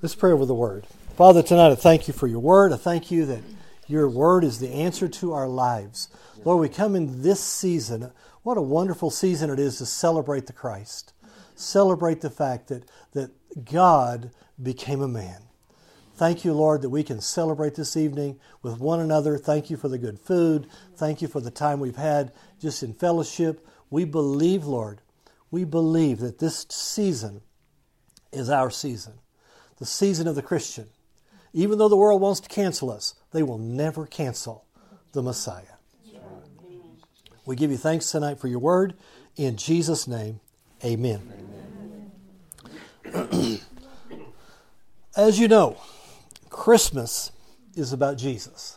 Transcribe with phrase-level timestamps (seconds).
[0.00, 0.86] Let's pray over the word.
[1.16, 2.72] Father, tonight I thank you for your word.
[2.72, 3.42] I thank you that
[3.88, 6.08] your word is the answer to our lives.
[6.44, 8.12] Lord, we come in this season.
[8.44, 11.14] What a wonderful season it is to celebrate the Christ.
[11.56, 13.32] Celebrate the fact that, that
[13.64, 14.30] God
[14.62, 15.40] became a man.
[16.14, 19.36] Thank you, Lord, that we can celebrate this evening with one another.
[19.36, 20.68] Thank you for the good food.
[20.94, 22.30] Thank you for the time we've had
[22.60, 23.66] just in fellowship.
[23.90, 25.00] We believe, Lord,
[25.50, 27.40] we believe that this season
[28.30, 29.14] is our season
[29.78, 30.88] the season of the Christian.
[31.52, 34.64] Even though the world wants to cancel us, they will never cancel
[35.12, 35.64] the Messiah.
[37.46, 38.94] We give you thanks tonight for your word.
[39.36, 40.40] In Jesus' name,
[40.84, 41.32] amen.
[43.06, 43.60] amen.
[45.16, 45.78] As you know,
[46.50, 47.32] Christmas
[47.74, 48.76] is about Jesus.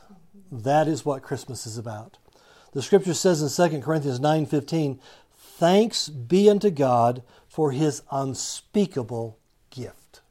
[0.50, 2.18] That is what Christmas is about.
[2.74, 5.00] The scripture says in 2 Corinthians 9:15,
[5.36, 9.38] "Thanks be unto God for his unspeakable
[9.70, 10.22] gift."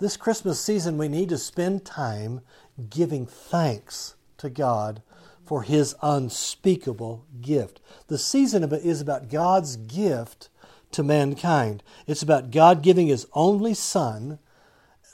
[0.00, 2.42] This Christmas season, we need to spend time
[2.88, 5.02] giving thanks to God
[5.44, 7.80] for His unspeakable gift.
[8.06, 10.50] The season of it is about God's gift
[10.92, 11.82] to mankind.
[12.06, 14.38] It's about God giving His only Son.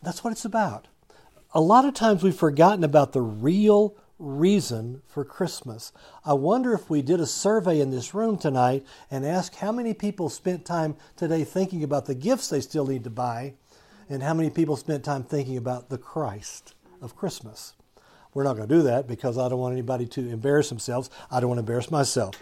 [0.02, 0.86] That's what it's about.
[1.54, 5.92] A lot of times we've forgotten about the real reason for Christmas.
[6.26, 9.94] I wonder if we did a survey in this room tonight and asked how many
[9.94, 13.54] people spent time today thinking about the gifts they still need to buy
[14.08, 17.74] and how many people spent time thinking about the Christ of Christmas.
[18.32, 21.08] We're not going to do that because I don't want anybody to embarrass themselves.
[21.30, 22.34] I don't want to embarrass myself.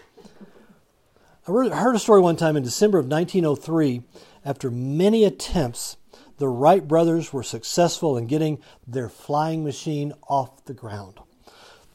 [1.47, 4.01] I heard a story one time in December of 1903.
[4.45, 5.97] After many attempts,
[6.37, 11.19] the Wright brothers were successful in getting their flying machine off the ground.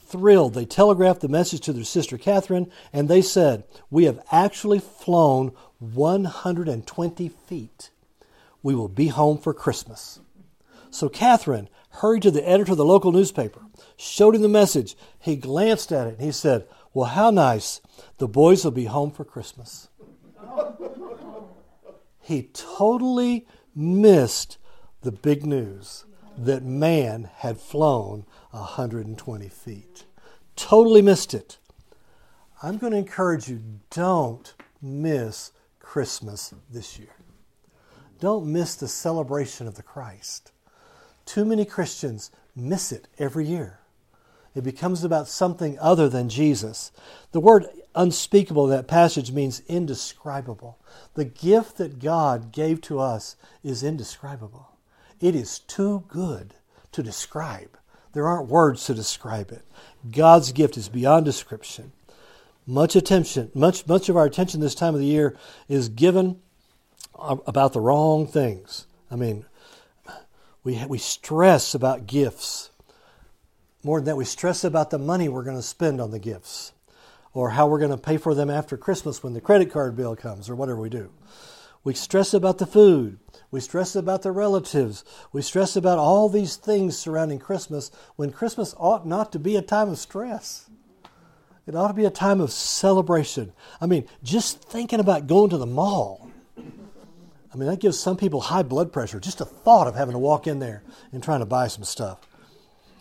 [0.00, 4.78] Thrilled, they telegraphed the message to their sister Catherine, and they said, We have actually
[4.78, 7.91] flown 120 feet
[8.62, 10.20] we will be home for Christmas.
[10.91, 13.62] So Catherine hurried to the editor of the local newspaper,
[13.97, 14.97] showed him the message.
[15.19, 17.81] He glanced at it and he said, Well, how nice.
[18.18, 19.89] The boys will be home for Christmas.
[22.20, 24.58] he totally missed
[25.02, 26.05] the big news
[26.36, 30.05] that man had flown 120 feet.
[30.57, 31.58] Totally missed it.
[32.63, 33.61] I'm going to encourage you
[33.91, 34.52] don't
[34.83, 37.17] miss Christmas this year.
[38.20, 40.52] Don't miss the celebration of the Christ.
[41.24, 43.79] Too many Christians miss it every year.
[44.55, 46.90] It becomes about something other than Jesus.
[47.33, 50.79] The word unspeakable in that passage means indescribable.
[51.14, 54.70] The gift that God gave to us is indescribable.
[55.20, 56.55] It is too good
[56.92, 57.79] to describe.
[58.12, 59.62] There aren't words to describe it.
[60.11, 61.92] God's gift is beyond description.
[62.67, 65.36] Much attention, much much of our attention this time of the year
[65.68, 66.40] is given
[67.19, 68.86] about the wrong things.
[69.11, 69.45] I mean,
[70.64, 72.70] we, we stress about gifts.
[73.83, 76.73] More than that, we stress about the money we're going to spend on the gifts
[77.33, 80.17] or how we're going to pay for them after Christmas when the credit card bill
[80.17, 81.11] comes or whatever we do.
[81.85, 83.19] We stress about the food.
[83.51, 85.05] We stress about the relatives.
[85.33, 89.63] We stress about all these things surrounding Christmas when Christmas ought not to be a
[89.63, 90.69] time of stress.
[91.67, 93.53] It ought to be a time of celebration.
[93.80, 96.27] I mean, just thinking about going to the mall
[97.58, 100.19] I mean, that gives some people high blood pressure, just a thought of having to
[100.20, 102.20] walk in there and trying to buy some stuff.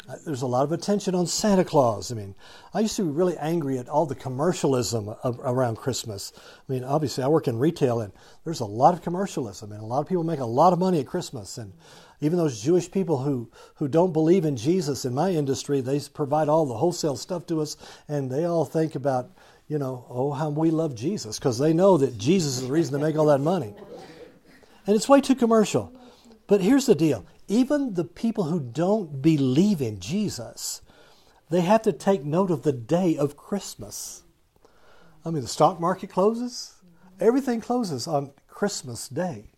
[0.10, 2.12] Uh, there's a lot of attention on Santa Claus.
[2.12, 2.34] I mean,
[2.74, 6.34] I used to be really angry at all the commercialism of, around Christmas.
[6.68, 8.12] I mean, obviously, I work in retail, and
[8.46, 11.02] there's a lot of commercialism, and a lot of people make a lot of money
[11.02, 11.60] at Christmas.
[11.60, 11.72] And
[12.20, 16.50] even those Jewish people who, who don't believe in Jesus in my industry, they provide
[16.50, 19.30] all the wholesale stuff to us, and they all think about,
[19.68, 23.00] you know, oh, how we love Jesus, because they know that Jesus is the reason
[23.00, 23.76] they make all that money.
[24.88, 25.94] And it's way too commercial.
[26.48, 30.82] But here's the deal even the people who don't believe in Jesus,
[31.50, 34.24] they have to take note of the day of Christmas.
[35.24, 36.76] I mean, the stock market closes,
[37.20, 39.52] everything closes on Christmas Day.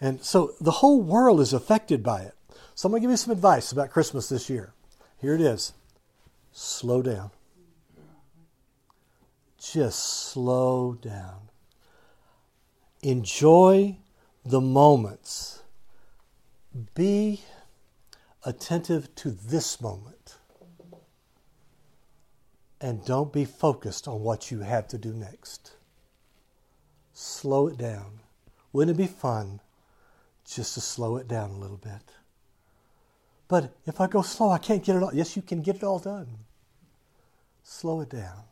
[0.00, 2.34] And so the whole world is affected by it.
[2.74, 4.72] So I'm going to give you some advice about Christmas this year.
[5.20, 5.74] Here it is
[6.52, 7.30] slow down.
[9.58, 11.48] Just slow down.
[13.02, 13.98] Enjoy
[14.44, 15.62] the moments.
[16.94, 17.42] Be
[18.44, 20.36] attentive to this moment.
[22.80, 25.72] And don't be focused on what you have to do next.
[27.12, 28.20] Slow it down.
[28.72, 29.60] Wouldn't it be fun
[30.46, 32.14] just to slow it down a little bit?
[33.48, 35.14] But if I go slow, I can't get it all.
[35.14, 36.28] Yes, you can get it all done.
[37.62, 38.44] Slow it down.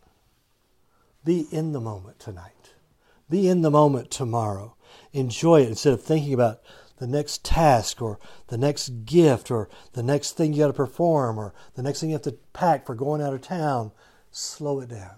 [1.25, 2.75] Be in the moment tonight.
[3.31, 4.75] Be in the moment tomorrow
[5.13, 6.61] enjoy it instead of thinking about
[6.99, 8.19] the next task or
[8.49, 12.11] the next gift or the next thing you got to perform or the next thing
[12.11, 13.93] you have to pack for going out of town,
[14.31, 15.15] slow it down.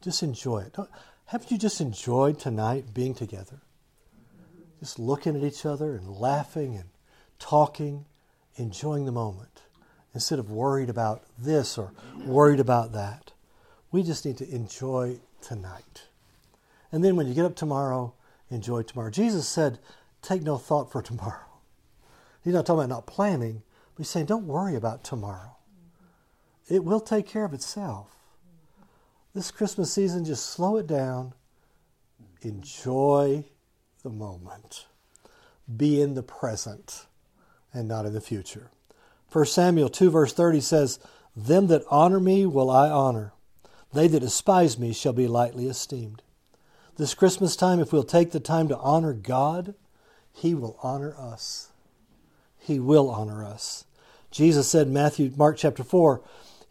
[0.00, 0.74] Just enjoy it.
[0.74, 0.90] Don't,
[1.26, 3.60] haven't you just enjoyed tonight being together?
[4.80, 6.88] Just looking at each other and laughing and
[7.38, 8.06] talking,
[8.56, 9.62] enjoying the moment
[10.14, 11.92] instead of worried about this or
[12.24, 13.32] worried about that.
[13.90, 16.04] We just need to enjoy tonight.
[16.92, 18.14] And then when you get up tomorrow,
[18.50, 19.10] enjoy tomorrow.
[19.10, 19.78] Jesus said,
[20.22, 21.46] Take no thought for tomorrow.
[22.42, 23.62] He's not talking about not planning,
[23.94, 25.56] but he's saying, Don't worry about tomorrow.
[26.68, 28.16] It will take care of itself.
[29.34, 31.34] This Christmas season, just slow it down,
[32.40, 33.44] enjoy
[34.02, 34.86] the moment,
[35.76, 37.06] be in the present
[37.72, 38.70] and not in the future.
[39.30, 40.98] 1 Samuel 2, verse 30 says,
[41.36, 43.32] Them that honor me will I honor,
[43.92, 46.22] they that despise me shall be lightly esteemed.
[46.96, 49.74] This Christmas time, if we'll take the time to honor God,
[50.32, 51.68] He will honor us.
[52.58, 53.84] He will honor us.
[54.30, 56.22] Jesus said, in Matthew, Mark chapter 4,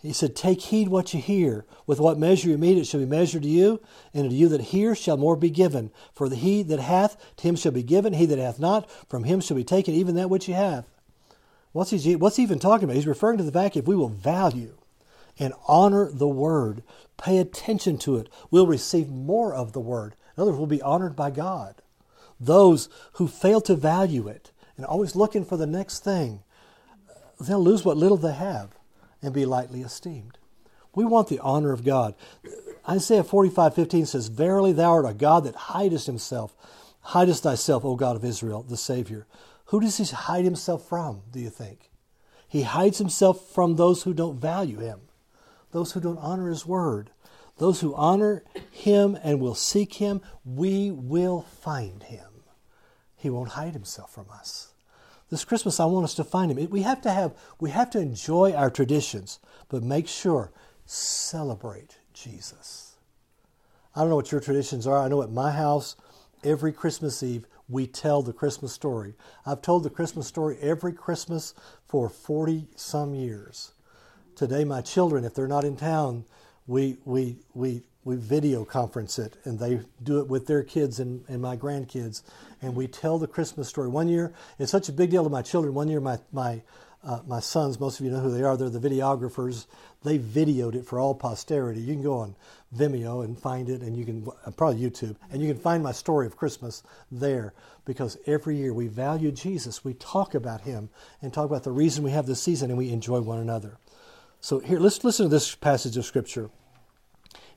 [0.01, 1.65] He said, Take heed what you hear.
[1.85, 3.79] With what measure you meet, it shall be measured to you,
[4.15, 5.91] and to you that hear shall more be given.
[6.15, 9.41] For he that hath, to him shall be given, he that hath not, from him
[9.41, 10.85] shall be taken even that which he hath.
[11.71, 12.95] What's he, what's he even talking about?
[12.95, 14.75] He's referring to the fact if we will value
[15.39, 16.83] and honor the word,
[17.17, 20.15] pay attention to it, we'll receive more of the word.
[20.35, 21.81] In other words, we'll be honored by God.
[22.39, 26.41] Those who fail to value it and always looking for the next thing,
[27.39, 28.75] they'll lose what little they have
[29.21, 30.37] and be lightly esteemed.
[30.93, 32.15] We want the honor of God.
[32.87, 36.55] Isaiah 45 15 says, Verily thou art a God that hidest himself,
[37.01, 39.27] hidest thyself, O God of Israel, the Savior.
[39.65, 41.91] Who does he hide himself from, do you think?
[42.47, 45.01] He hides himself from those who don't value him,
[45.75, 47.11] those who don't honor his word.
[47.57, 52.29] Those who honor him and will seek him, we will find him.
[53.17, 54.73] He won't hide himself from us.
[55.29, 56.69] This Christmas, I want us to find him.
[56.69, 60.53] We have to have, we have to enjoy our traditions, but make sure
[60.85, 62.95] celebrate Jesus.
[63.93, 64.99] I don't know what your traditions are.
[64.99, 65.97] I know at my house,
[66.41, 69.15] every Christmas Eve, we tell the Christmas story.
[69.45, 71.53] I've told the Christmas story every Christmas
[71.85, 73.73] for 40 some years.
[74.35, 76.25] Today, my children, if they're not in town,
[76.67, 81.23] we, we, we, we video conference it and they do it with their kids and,
[81.29, 82.21] and my grandkids
[82.61, 83.87] and we tell the Christmas story.
[83.87, 85.73] One year, it's such a big deal to my children.
[85.73, 86.63] One year, my, my,
[87.03, 89.67] uh, my sons, most of you know who they are, they're the videographers.
[90.03, 91.79] They videoed it for all posterity.
[91.79, 92.35] You can go on
[92.75, 95.91] Vimeo and find it, and you can, uh, probably YouTube, and you can find my
[95.91, 97.53] story of Christmas there
[97.85, 99.85] because every year we value Jesus.
[99.85, 100.89] We talk about him
[101.21, 103.77] and talk about the reason we have this season, and we enjoy one another.
[104.45, 106.51] So here, let's listen to this passage of Scripture.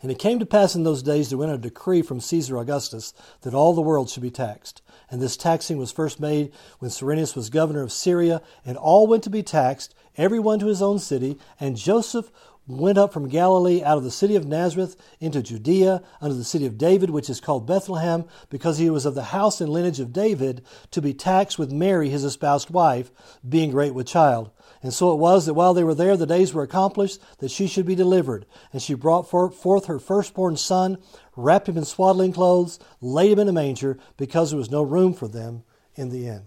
[0.00, 3.12] And it came to pass in those days there went a decree from Caesar Augustus
[3.42, 4.80] that all the world should be taxed.
[5.10, 9.22] And this taxing was first made when Cyrenius was governor of Syria, and all went
[9.24, 11.36] to be taxed, every one to his own city.
[11.60, 12.30] And Joseph
[12.68, 16.66] went up from Galilee out of the city of Nazareth into Judea unto the city
[16.66, 20.12] of David, which is called Bethlehem, because he was of the house and lineage of
[20.12, 23.10] David, to be taxed with Mary his espoused wife,
[23.48, 24.50] being great with child.
[24.82, 27.66] And so it was that while they were there, the days were accomplished that she
[27.66, 28.46] should be delivered.
[28.72, 30.98] And she brought forth her firstborn son,
[31.36, 35.14] wrapped him in swaddling clothes, laid him in a manger, because there was no room
[35.14, 36.42] for them in the inn.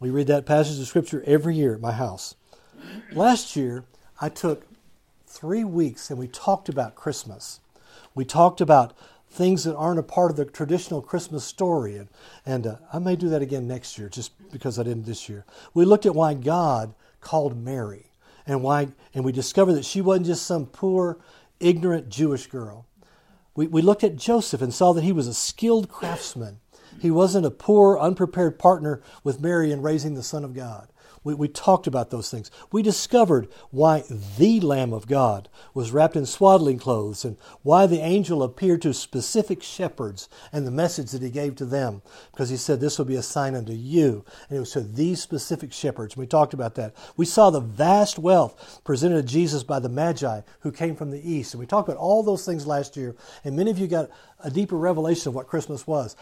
[0.00, 2.36] We read that passage of Scripture every year at my house.
[3.12, 3.84] Last year,
[4.20, 4.64] I took
[5.38, 7.60] three weeks and we talked about Christmas.
[8.12, 8.92] We talked about
[9.30, 11.96] things that aren't a part of the traditional Christmas story.
[11.96, 12.08] And,
[12.44, 15.44] and uh, I may do that again next year just because I didn't this year.
[15.74, 18.06] We looked at why God called Mary
[18.48, 21.18] and why and we discovered that she wasn't just some poor
[21.60, 22.86] ignorant Jewish girl.
[23.54, 26.58] We, we looked at Joseph and saw that he was a skilled craftsman.
[27.00, 30.88] He wasn't a poor, unprepared partner with Mary in raising the Son of God.
[31.24, 32.50] We, we talked about those things.
[32.70, 38.00] We discovered why the Lamb of God was wrapped in swaddling clothes and why the
[38.00, 42.02] angel appeared to specific shepherds and the message that he gave to them.
[42.30, 44.24] Because he said, This will be a sign unto you.
[44.48, 46.16] And it was to these specific shepherds.
[46.16, 46.94] We talked about that.
[47.16, 51.30] We saw the vast wealth presented to Jesus by the Magi who came from the
[51.30, 51.54] east.
[51.54, 53.16] And we talked about all those things last year.
[53.44, 54.10] And many of you got
[54.40, 56.16] a deeper revelation of what Christmas was.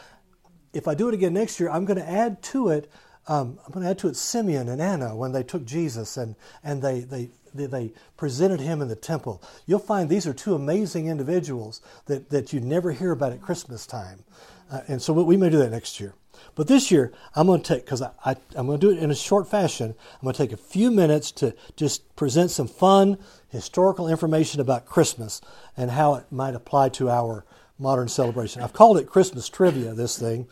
[0.73, 2.91] If I do it again next year, I'm going to add to it
[3.28, 6.37] um, I'm going to add to it Simeon and Anna when they took Jesus and,
[6.62, 9.42] and they, they, they, they, presented him in the temple.
[9.66, 13.87] You'll find these are two amazing individuals that, that you never hear about at Christmas
[13.87, 14.25] time.
[14.71, 16.14] Uh, and so we may do that next year.
[16.54, 19.02] But this year, I'm going to take, because I, I, I'm going to do it
[19.02, 22.68] in a short fashion, I'm going to take a few minutes to just present some
[22.68, 23.18] fun
[23.49, 25.40] historical information about Christmas
[25.76, 27.45] and how it might apply to our
[27.78, 28.62] modern celebration.
[28.62, 30.47] I've called it Christmas trivia, this thing.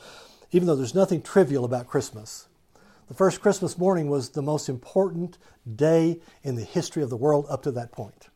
[0.52, 2.48] even though there's nothing trivial about Christmas.
[3.08, 5.36] The first Christmas morning was the most important
[5.76, 8.28] day in the history of the world up to that point.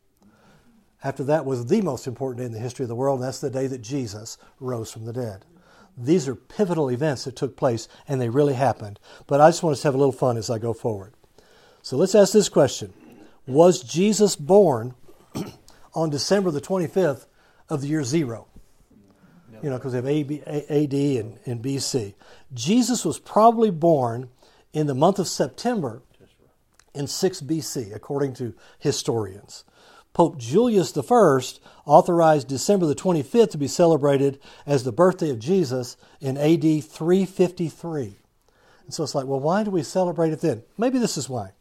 [1.03, 3.41] After that was the most important day in the history of the world, and that's
[3.41, 5.45] the day that Jesus rose from the dead.
[5.97, 9.01] These are pivotal events that took place, and they really happened.
[9.27, 11.15] But I just want us to have a little fun as I go forward.
[11.83, 12.93] So let's ask this question
[13.47, 14.95] Was Jesus born
[15.95, 17.27] on December the 25th
[17.69, 18.49] of the year zero?
[19.63, 22.15] You know, because they have AD and, and BC.
[22.55, 24.31] Jesus was probably born
[24.73, 26.03] in the month of September
[26.95, 29.65] in 6 BC, according to historians.
[30.13, 31.41] Pope Julius I
[31.87, 38.19] authorized December the 25th to be celebrated as the birthday of Jesus in AD 353.
[38.85, 40.63] And so it's like, well, why do we celebrate it then?
[40.77, 41.53] Maybe this is why.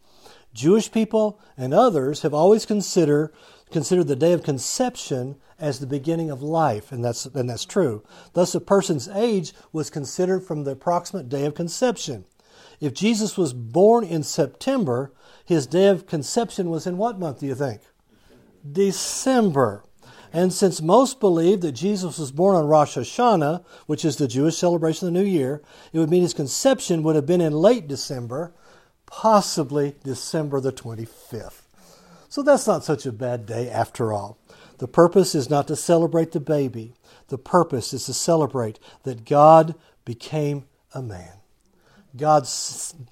[0.53, 3.31] Jewish people and others have always considered
[3.69, 8.03] considered the day of conception as the beginning of life, and that's and that's true.
[8.33, 12.25] Thus, a person's age was considered from the approximate day of conception.
[12.79, 15.11] If Jesus was born in September,
[15.45, 17.81] his day of conception was in what month do you think?
[18.69, 19.83] December.
[20.33, 24.57] And since most believe that Jesus was born on Rosh Hashanah, which is the Jewish
[24.57, 25.61] celebration of the New Year,
[25.93, 28.53] it would mean his conception would have been in late December,
[29.05, 31.61] possibly December the 25th.
[32.29, 34.37] So that's not such a bad day after all.
[34.79, 36.93] The purpose is not to celebrate the baby,
[37.29, 41.37] the purpose is to celebrate that God became a man.
[42.17, 42.47] God,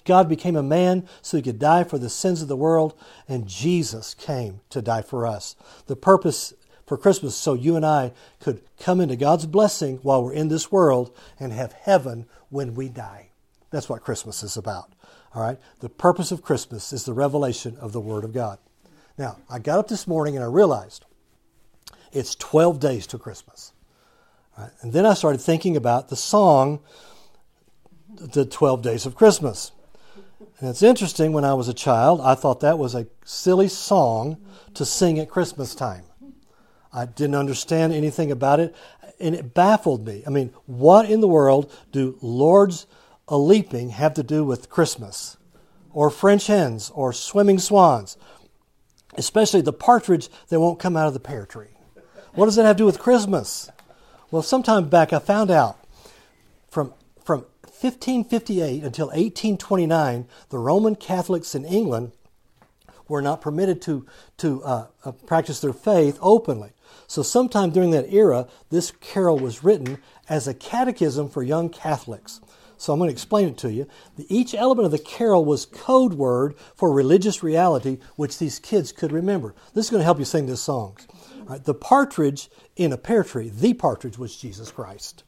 [0.04, 2.94] God became a man so he could die for the sins of the world,
[3.28, 5.56] and Jesus came to die for us.
[5.86, 6.54] The purpose
[6.86, 10.70] for Christmas so you and I could come into God's blessing while we're in this
[10.70, 13.30] world and have heaven when we die.
[13.70, 14.92] That's what Christmas is about.
[15.34, 15.58] All right?
[15.80, 18.58] The purpose of Christmas is the revelation of the Word of God.
[19.18, 21.04] Now, I got up this morning and I realized
[22.12, 23.72] it's 12 days to Christmas.
[24.80, 26.80] And then I started thinking about the song
[28.16, 29.72] the 12 days of Christmas.
[30.58, 34.38] And it's interesting, when I was a child, I thought that was a silly song
[34.74, 36.04] to sing at Christmas time.
[36.92, 38.74] I didn't understand anything about it,
[39.20, 40.22] and it baffled me.
[40.26, 42.86] I mean, what in the world do Lord's
[43.28, 45.36] a leaping have to do with Christmas?
[45.92, 48.16] Or French hens, or swimming swans?
[49.14, 51.68] Especially the partridge that won't come out of the pear tree.
[52.34, 53.70] What does that have to do with Christmas?
[54.30, 55.78] Well, sometime back I found out
[56.68, 56.94] from, from
[57.78, 62.12] 1558 until 1829, the Roman Catholics in England
[63.06, 64.06] were not permitted to,
[64.38, 66.70] to uh, uh, practice their faith openly.
[67.06, 72.40] So, sometime during that era, this carol was written as a catechism for young Catholics.
[72.78, 73.86] So, I'm going to explain it to you.
[74.26, 79.12] Each element of the carol was code word for religious reality, which these kids could
[79.12, 79.54] remember.
[79.74, 81.06] This is going to help you sing these songs.
[81.44, 85.24] Right, the partridge in a pear tree, the partridge was Jesus Christ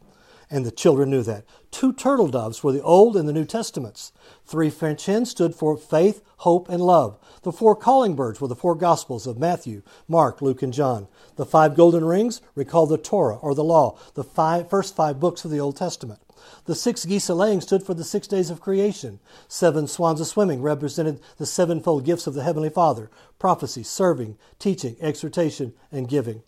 [0.50, 1.45] and the children knew that.
[1.71, 4.12] Two turtle doves were the Old and the New Testaments.
[4.45, 7.19] Three French hens stood for faith, hope, and love.
[7.43, 11.09] The four calling birds were the four Gospels of Matthew, Mark, Luke, and John.
[11.37, 15.45] The five golden rings recall the Torah or the law, the five, first five books
[15.45, 16.21] of the Old Testament.
[16.64, 19.21] The six geese a laying stood for the six days of creation.
[19.49, 24.97] Seven swans a swimming represented the sevenfold gifts of the Heavenly Father prophecy, serving, teaching,
[25.00, 26.43] exhortation, and giving.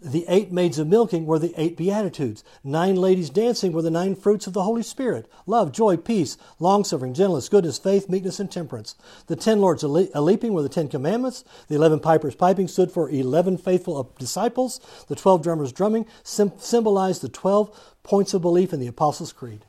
[0.00, 2.44] The eight maids of milking were the eight beatitudes.
[2.62, 6.84] Nine ladies dancing were the nine fruits of the Holy Spirit love, joy, peace, long
[6.84, 8.94] suffering, gentleness, goodness, faith, meekness, and temperance.
[9.26, 11.44] The ten lords a leaping were the Ten Commandments.
[11.68, 14.80] The eleven pipers piping stood for eleven faithful uh, disciples.
[15.08, 19.64] The twelve drummers drumming symbolized the twelve points of belief in the Apostles' Creed.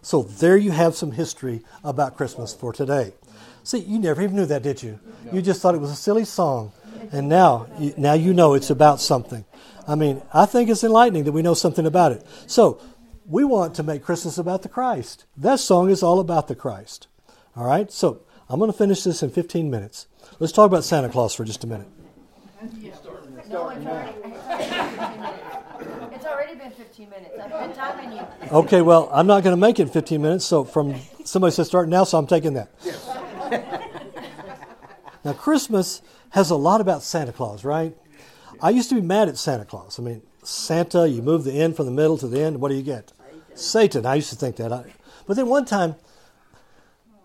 [0.00, 3.12] So there you have some history about Christmas for today.
[3.62, 5.00] See, you never even knew that, did you?
[5.32, 6.72] You just thought it was a silly song.
[7.12, 9.44] And now, now you know it's about something.
[9.86, 12.24] I mean, I think it's enlightening that we know something about it.
[12.46, 12.80] So,
[13.26, 15.24] we want to make Christmas about the Christ.
[15.36, 17.08] That song is all about the Christ.
[17.56, 17.90] All right?
[17.90, 20.06] So, I'm going to finish this in 15 minutes.
[20.38, 21.88] Let's talk about Santa Claus for just a minute.
[23.50, 24.14] No, it's already,
[26.14, 27.34] it's already been 15 minutes.
[27.40, 28.26] I've been timing you.
[28.50, 30.94] Okay, well, I'm not going to make it 15 minutes, so from
[31.24, 32.70] somebody said start now, so I'm taking that.
[35.24, 36.02] now, Christmas
[36.34, 37.96] has a lot about Santa Claus, right?
[38.60, 40.00] I used to be mad at Santa Claus.
[40.00, 42.74] I mean, Santa, you move the end from the middle to the end, what do
[42.74, 43.12] you get?
[43.54, 44.04] Satan.
[44.04, 44.84] I used to think that.
[45.28, 45.94] but then one time,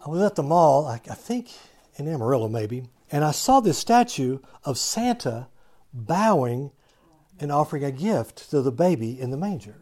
[0.06, 1.50] I was at the mall, I, I think
[1.96, 5.48] in Amarillo maybe, and I saw this statue of Santa
[5.92, 6.70] bowing
[7.39, 9.78] and offering a gift to the baby in the manger.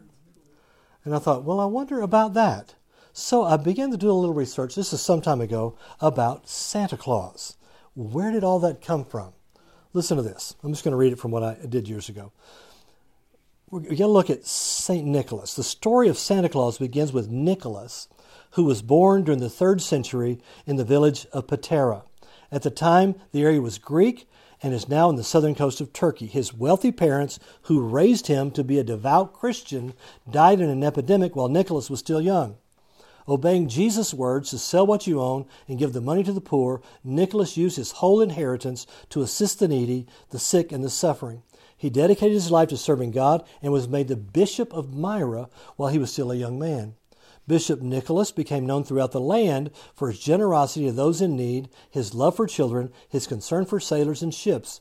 [1.04, 2.76] And I thought, well, I wonder about that.
[3.12, 6.96] So I began to do a little research, this is some time ago, about Santa
[6.96, 7.57] Claus.
[7.94, 9.32] Where did all that come from?
[9.92, 10.54] Listen to this.
[10.62, 12.32] I'm just going to read it from what I did years ago.
[13.70, 15.06] we're going to look at St.
[15.06, 15.54] Nicholas.
[15.54, 18.08] The story of Santa Claus begins with Nicholas,
[18.52, 22.02] who was born during the third century in the village of Patara.
[22.50, 24.28] At the time, the area was Greek
[24.62, 26.26] and is now on the southern coast of Turkey.
[26.26, 29.94] His wealthy parents, who raised him to be a devout Christian,
[30.28, 32.56] died in an epidemic while Nicholas was still young.
[33.28, 36.80] Obeying Jesus' words to sell what you own and give the money to the poor,
[37.04, 41.42] Nicholas used his whole inheritance to assist the needy, the sick, and the suffering.
[41.76, 45.90] He dedicated his life to serving God and was made the Bishop of Myra while
[45.90, 46.94] he was still a young man.
[47.46, 52.14] Bishop Nicholas became known throughout the land for his generosity to those in need, his
[52.14, 54.80] love for children, his concern for sailors and ships.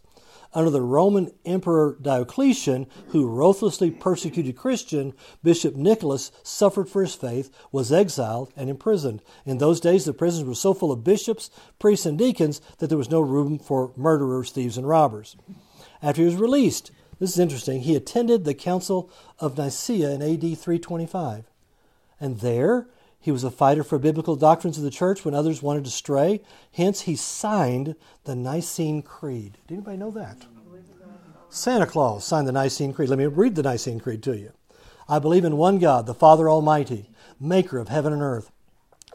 [0.53, 5.13] Under the Roman Emperor Diocletian, who ruthlessly persecuted Christian,
[5.43, 9.21] Bishop Nicholas suffered for his faith, was exiled, and imprisoned.
[9.45, 11.49] In those days, the prisons were so full of bishops,
[11.79, 15.35] priests, and deacons that there was no room for murderers, thieves, and robbers.
[16.01, 20.41] After he was released, this is interesting, he attended the Council of Nicaea in AD
[20.41, 21.45] 325.
[22.19, 22.87] And there,
[23.19, 26.41] he was a fighter for biblical doctrines of the church when others wanted to stray.
[26.71, 29.57] Hence, he signed the Nicene Creed.
[29.67, 30.45] Did anybody know that?
[31.49, 33.09] Santa Claus signed the Nicene Creed.
[33.09, 34.51] Let me read the Nicene Creed to you.
[35.09, 37.09] I believe in one God, the Father Almighty,
[37.39, 38.51] maker of heaven and earth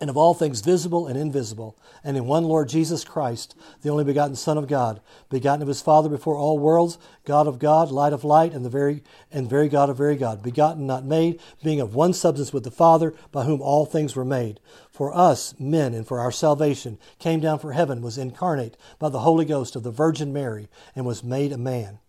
[0.02, 4.02] and of all things visible and invisible, and in one Lord Jesus Christ, the only
[4.02, 8.12] begotten Son of God, begotten of his Father before all worlds, God of God, light
[8.12, 11.80] of light, and the very and very God of very God, begotten, not made, being
[11.80, 14.58] of one substance with the Father, by whom all things were made.
[14.90, 19.20] For us, men, and for our salvation, came down from heaven, was incarnate by the
[19.20, 22.00] Holy Ghost of the Virgin Mary, and was made a man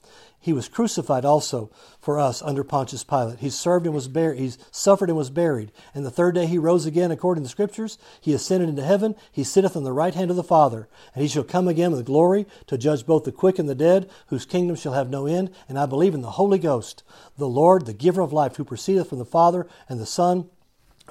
[0.44, 1.72] he was crucified also
[2.02, 3.40] for us under Pontius Pilate.
[3.40, 4.40] He served and was buried.
[4.40, 5.72] He suffered and was buried.
[5.96, 7.98] And the third day he rose again according to the Scriptures.
[8.20, 9.16] He ascended into heaven.
[9.32, 10.90] He sitteth on the right hand of the Father.
[11.16, 14.10] And he shall come again with glory to judge both the quick and the dead,
[14.28, 15.50] whose kingdom shall have no end.
[15.70, 17.04] And I believe in the Holy Ghost,
[17.38, 20.50] the Lord, the giver of life, who proceedeth from the Father and the Son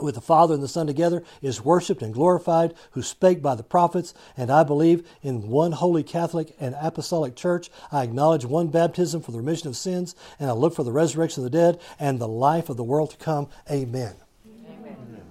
[0.01, 3.63] with the Father and the Son together, is worshipped and glorified, who spake by the
[3.63, 7.71] prophets, and I believe in one holy Catholic and Apostolic Church.
[7.91, 11.45] I acknowledge one baptism for the remission of sins, and I look for the resurrection
[11.45, 13.49] of the dead and the life of the world to come.
[13.71, 14.15] Amen.
[14.47, 15.23] Amen.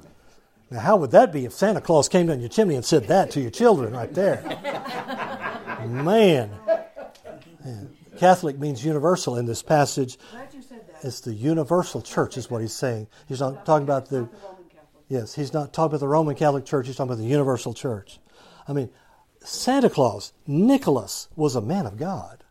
[0.70, 3.32] Now, how would that be if Santa Claus came down your chimney and said that
[3.32, 4.42] to your children right there?
[5.88, 6.52] Man.
[7.66, 7.98] Man.
[8.18, 10.18] Catholic means universal in this passage.
[11.04, 13.08] It's the universal church, is what he's saying.
[13.28, 14.30] He's not talking about the.
[15.08, 16.88] Yes, he's not talking about the Roman Catholic Church.
[16.88, 18.20] He's talking about the universal church.
[18.68, 18.90] I mean,
[19.44, 22.44] Santa Claus, Nicholas, was a man of God.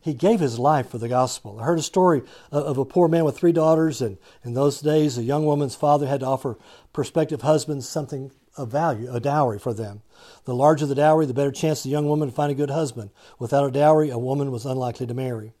[0.00, 1.60] He gave his life for the gospel.
[1.60, 5.16] I heard a story of a poor man with three daughters, and in those days,
[5.16, 6.58] a young woman's father had to offer
[6.92, 10.02] prospective husbands something of value, a dowry for them.
[10.44, 13.10] The larger the dowry, the better chance the young woman to find a good husband.
[13.38, 15.52] Without a dowry, a woman was unlikely to marry.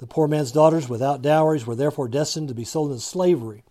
[0.00, 3.64] The poor man's daughters, without dowries, were therefore destined to be sold into slavery.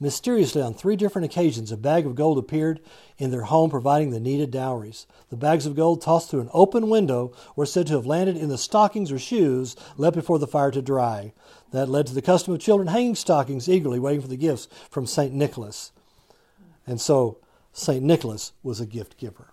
[0.00, 2.80] Mysteriously, on three different occasions, a bag of gold appeared
[3.16, 5.06] in their home, providing the needed dowries.
[5.30, 8.48] The bags of gold, tossed through an open window, were said to have landed in
[8.48, 11.32] the stockings or shoes left before the fire to dry.
[11.70, 15.06] That led to the custom of children hanging stockings eagerly, waiting for the gifts from
[15.06, 15.32] St.
[15.32, 15.92] Nicholas.
[16.88, 17.38] And so,
[17.72, 18.02] St.
[18.02, 19.52] Nicholas was a gift giver.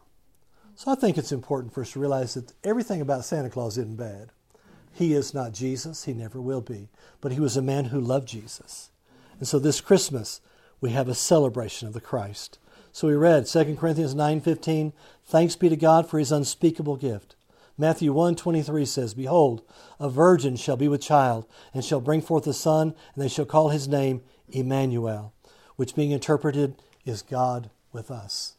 [0.73, 3.97] So I think it's important for us to realize that everything about Santa Claus isn't
[3.97, 4.31] bad.
[4.95, 6.87] He is not Jesus, he never will be,
[7.19, 8.91] but he was a man who loved Jesus.
[9.39, 10.39] And so this Christmas,
[10.79, 12.59] we have a celebration of the Christ.
[12.93, 14.93] So we read 2 Corinthians 9:15,
[15.25, 17.35] "Thanks be to God for his unspeakable gift."
[17.77, 19.63] Matthew 1:23 says, "Behold,
[19.99, 23.43] a virgin shall be with child and shall bring forth a son, and they shall
[23.43, 25.33] call his name Emmanuel,"
[25.75, 28.53] which being interpreted is God with us.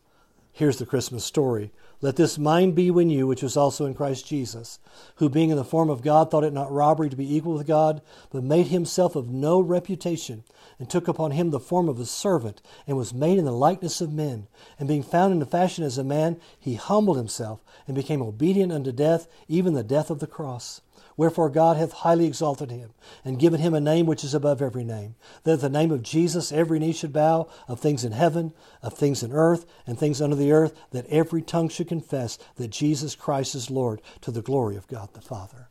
[0.53, 1.73] Here's the Christmas story.
[2.03, 4.79] Let this mind be in you, which was also in Christ Jesus,
[5.17, 7.67] who being in the form of God thought it not robbery to be equal with
[7.67, 10.45] God, but made himself of no reputation,
[10.79, 14.03] and took upon him the form of a servant, and was made in the likeness
[14.03, 14.47] of men.
[14.79, 18.73] And being found in the fashion as a man, he humbled himself, and became obedient
[18.73, 20.83] unto death, even the death of the cross.
[21.17, 22.91] Wherefore God hath highly exalted him,
[23.25, 26.03] and given him a name which is above every name, that at the name of
[26.03, 28.53] Jesus every knee should bow, of things in heaven,
[28.83, 32.69] of things in earth, and things under the earth, that every tongue should confess that
[32.69, 35.69] Jesus Christ is Lord, to the glory of God the Father.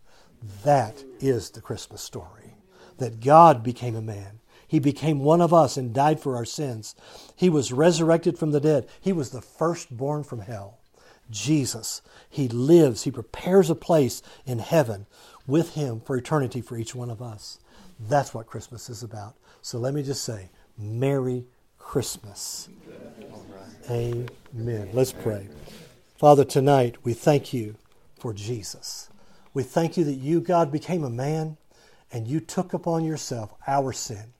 [0.63, 2.55] That is the Christmas story.
[2.97, 4.39] That God became a man.
[4.67, 6.95] He became one of us and died for our sins.
[7.35, 8.87] He was resurrected from the dead.
[8.99, 10.79] He was the firstborn from hell.
[11.29, 13.03] Jesus, He lives.
[13.03, 15.05] He prepares a place in heaven
[15.47, 17.59] with Him for eternity for each one of us.
[17.99, 19.35] That's what Christmas is about.
[19.61, 21.45] So let me just say, Merry
[21.77, 22.69] Christmas.
[23.89, 24.89] Amen.
[24.93, 25.47] Let's pray.
[26.17, 27.75] Father, tonight we thank you
[28.19, 29.09] for Jesus.
[29.53, 31.57] We thank you that you, God, became a man
[32.11, 34.33] and you took upon yourself our sin,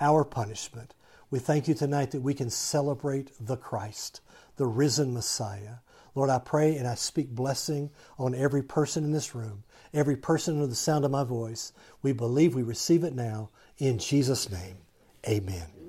[0.00, 0.94] our punishment.
[1.30, 4.20] We thank you tonight that we can celebrate the Christ,
[4.56, 5.76] the risen Messiah.
[6.14, 10.54] Lord, I pray and I speak blessing on every person in this room, every person
[10.54, 11.72] under the sound of my voice.
[12.02, 13.50] We believe we receive it now.
[13.78, 14.76] In Jesus' name,
[15.28, 15.79] amen.